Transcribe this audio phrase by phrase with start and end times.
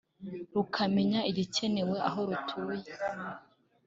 [0.55, 2.91] rukamenya igikenewe aho rutuye